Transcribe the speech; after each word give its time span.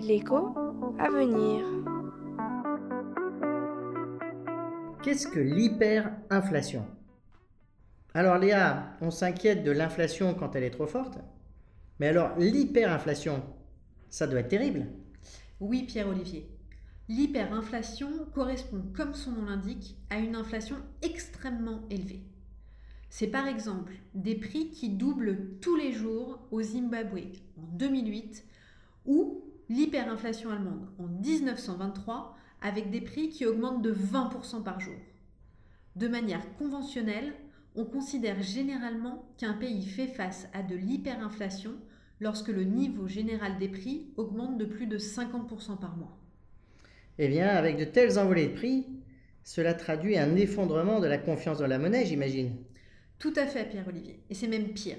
L'écho 0.00 0.54
à 0.98 1.08
venir. 1.10 1.64
Qu'est-ce 5.02 5.26
que 5.26 5.40
l'hyperinflation? 5.40 6.86
Alors 8.14 8.38
Léa, 8.38 8.96
on 9.00 9.10
s'inquiète 9.10 9.64
de 9.64 9.70
l'inflation 9.70 10.34
quand 10.34 10.54
elle 10.54 10.64
est 10.64 10.70
trop 10.70 10.86
forte, 10.86 11.18
mais 11.98 12.08
alors 12.08 12.36
l'hyperinflation, 12.38 13.42
ça 14.10 14.26
doit 14.26 14.40
être 14.40 14.48
terrible. 14.48 14.86
Oui, 15.60 15.84
Pierre-Olivier. 15.84 16.48
L'hyperinflation 17.08 18.26
correspond, 18.34 18.82
comme 18.94 19.14
son 19.14 19.32
nom 19.32 19.46
l'indique, 19.46 19.96
à 20.10 20.18
une 20.18 20.36
inflation 20.36 20.76
extrêmement 21.02 21.82
élevée. 21.90 22.22
C'est 23.18 23.28
par 23.28 23.48
exemple 23.48 23.94
des 24.14 24.34
prix 24.34 24.68
qui 24.68 24.90
doublent 24.90 25.38
tous 25.62 25.74
les 25.74 25.90
jours 25.90 26.38
au 26.50 26.60
Zimbabwe 26.60 27.32
en 27.56 27.62
2008 27.78 28.44
ou 29.06 29.42
l'hyperinflation 29.70 30.50
allemande 30.50 30.86
en 30.98 31.06
1923 31.06 32.36
avec 32.60 32.90
des 32.90 33.00
prix 33.00 33.30
qui 33.30 33.46
augmentent 33.46 33.80
de 33.80 33.94
20% 33.94 34.62
par 34.62 34.80
jour. 34.80 34.98
De 35.94 36.08
manière 36.08 36.44
conventionnelle, 36.58 37.32
on 37.74 37.86
considère 37.86 38.42
généralement 38.42 39.26
qu'un 39.38 39.54
pays 39.54 39.86
fait 39.86 40.08
face 40.08 40.46
à 40.52 40.62
de 40.62 40.76
l'hyperinflation 40.76 41.72
lorsque 42.20 42.48
le 42.48 42.64
niveau 42.64 43.08
général 43.08 43.56
des 43.56 43.68
prix 43.68 44.08
augmente 44.18 44.58
de 44.58 44.66
plus 44.66 44.88
de 44.88 44.98
50% 44.98 45.78
par 45.78 45.96
mois. 45.96 46.18
Eh 47.16 47.28
bien, 47.28 47.48
avec 47.48 47.78
de 47.78 47.86
telles 47.86 48.18
envolées 48.18 48.48
de 48.48 48.54
prix, 48.54 48.84
cela 49.42 49.72
traduit 49.72 50.18
un 50.18 50.36
effondrement 50.36 51.00
de 51.00 51.06
la 51.06 51.16
confiance 51.16 51.60
dans 51.60 51.66
la 51.66 51.78
monnaie, 51.78 52.04
j'imagine. 52.04 52.52
Tout 53.18 53.32
à 53.36 53.46
fait, 53.46 53.68
Pierre-Olivier. 53.68 54.20
Et 54.30 54.34
c'est 54.34 54.48
même 54.48 54.74
pire. 54.74 54.96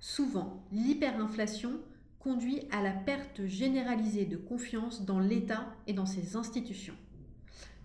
Souvent, 0.00 0.64
l'hyperinflation 0.72 1.80
conduit 2.18 2.62
à 2.70 2.82
la 2.82 2.92
perte 2.92 3.46
généralisée 3.46 4.24
de 4.24 4.36
confiance 4.36 5.04
dans 5.04 5.20
l'État 5.20 5.74
et 5.86 5.92
dans 5.92 6.06
ses 6.06 6.36
institutions. 6.36 6.96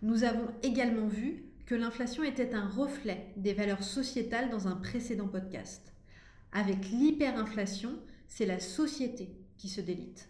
Nous 0.02 0.24
avons 0.24 0.48
également 0.64 1.08
vu 1.08 1.44
que 1.66 1.76
l'inflation 1.76 2.24
était 2.24 2.54
un 2.56 2.68
reflet 2.68 3.34
des 3.38 3.54
valeurs 3.54 3.84
sociétales 3.84 4.50
dans 4.50 4.68
un 4.68 4.76
précédent 4.76 5.28
podcast. 5.28 5.94
Avec 6.52 6.90
l'hyperinflation, 6.90 7.94
c'est 8.28 8.46
la 8.46 8.60
société 8.60 9.36
qui 9.58 9.70
se 9.70 9.82
délite. 9.82 10.30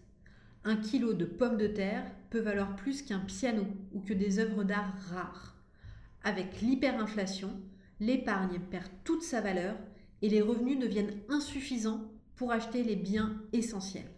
Un 0.64 0.78
kilo 0.78 1.14
de 1.14 1.26
pommes 1.26 1.58
de 1.58 1.68
terre 1.68 2.06
peut 2.30 2.40
valoir 2.40 2.76
plus 2.76 3.02
qu'un 3.02 3.20
piano 3.20 3.66
ou 3.94 4.00
que 4.00 4.14
des 4.14 4.40
œuvres 4.40 4.64
d'art 4.64 4.94
rares. 5.10 5.56
Avec 6.24 6.62
l'hyperinflation, 6.62 7.60
l'épargne 8.06 8.60
perd 8.72 8.90
toute 9.04 9.24
sa 9.24 9.42
valeur 9.42 9.76
et 10.22 10.30
les 10.30 10.42
revenus 10.42 10.80
deviennent 10.80 11.20
insuffisants 11.30 12.02
pour 12.36 12.52
acheter 12.52 12.84
les 12.84 12.96
biens 12.96 13.42
essentiels. 13.54 14.10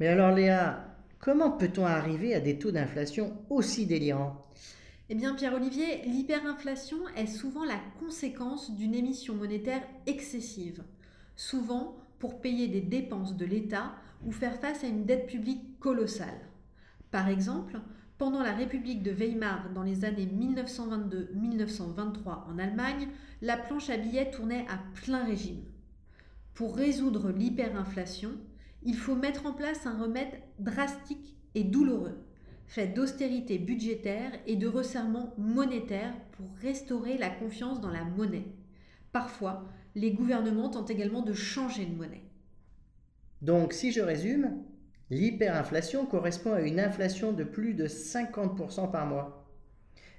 Mais 0.00 0.08
alors 0.08 0.34
Léa, 0.34 0.96
comment 1.18 1.50
peut-on 1.50 1.86
arriver 1.86 2.34
à 2.34 2.40
des 2.40 2.58
taux 2.58 2.70
d'inflation 2.70 3.36
aussi 3.50 3.86
délirants? 3.86 4.46
Eh 5.10 5.14
bien 5.14 5.34
Pierre-Olivier, 5.34 6.02
l'hyperinflation 6.06 6.96
est 7.16 7.26
souvent 7.26 7.64
la 7.64 7.78
conséquence 8.00 8.74
d'une 8.74 8.94
émission 8.94 9.34
monétaire 9.34 9.82
excessive, 10.06 10.82
souvent 11.36 11.96
pour 12.18 12.40
payer 12.40 12.68
des 12.68 12.80
dépenses 12.80 13.36
de 13.36 13.44
l'État 13.44 13.92
ou 14.24 14.32
faire 14.32 14.58
face 14.58 14.82
à 14.82 14.86
une 14.86 15.04
dette 15.04 15.26
publique 15.26 15.78
colossale. 15.78 16.48
Par 17.10 17.28
exemple, 17.28 17.80
pendant 18.18 18.42
la 18.42 18.52
République 18.52 19.02
de 19.02 19.10
Weimar 19.10 19.70
dans 19.74 19.82
les 19.82 20.04
années 20.04 20.26
1922-1923 20.26 22.48
en 22.48 22.58
Allemagne, 22.58 23.08
la 23.42 23.56
planche 23.56 23.90
à 23.90 23.96
billets 23.96 24.30
tournait 24.30 24.66
à 24.68 24.78
plein 25.02 25.24
régime. 25.24 25.64
Pour 26.54 26.76
résoudre 26.76 27.30
l'hyperinflation, 27.30 28.30
il 28.84 28.96
faut 28.96 29.16
mettre 29.16 29.46
en 29.46 29.52
place 29.52 29.86
un 29.86 29.98
remède 29.98 30.40
drastique 30.58 31.34
et 31.54 31.64
douloureux, 31.64 32.18
fait 32.66 32.86
d'austérité 32.86 33.58
budgétaire 33.58 34.32
et 34.46 34.56
de 34.56 34.68
resserrement 34.68 35.34
monétaire 35.36 36.14
pour 36.32 36.46
restaurer 36.60 37.18
la 37.18 37.30
confiance 37.30 37.80
dans 37.80 37.90
la 37.90 38.04
monnaie. 38.04 38.46
Parfois, 39.12 39.64
les 39.94 40.12
gouvernements 40.12 40.70
tentent 40.70 40.90
également 40.90 41.22
de 41.22 41.32
changer 41.32 41.86
de 41.86 41.94
monnaie. 41.94 42.24
Donc, 43.42 43.72
si 43.72 43.92
je 43.92 44.00
résume, 44.00 44.62
l'hyperinflation 45.14 46.06
correspond 46.06 46.52
à 46.52 46.60
une 46.60 46.80
inflation 46.80 47.32
de 47.32 47.44
plus 47.44 47.74
de 47.74 47.86
50% 47.86 48.90
par 48.90 49.06
mois. 49.06 49.46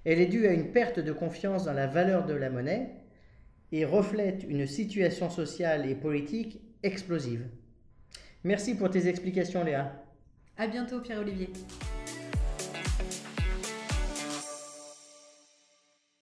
Elle 0.06 0.22
est 0.22 0.28
due 0.28 0.48
à 0.48 0.54
une 0.54 0.72
perte 0.72 1.00
de 1.00 1.12
confiance 1.12 1.66
dans 1.66 1.74
la 1.74 1.88
valeur 1.88 2.26
de 2.26 2.34
la 2.34 2.50
monnaie 2.50 2.92
et 3.72 3.86
reflète 3.86 4.46
une 4.48 4.68
situation 4.68 5.30
sociale 5.30 5.90
et 5.90 5.96
politique 5.96 6.62
explosive. 6.84 7.46
Merci 8.44 8.76
pour 8.76 8.90
tes 8.90 9.08
explications, 9.08 9.64
Léa. 9.64 9.92
À 10.58 10.68
bientôt, 10.68 11.02
Pierre-Olivier. 11.02 11.50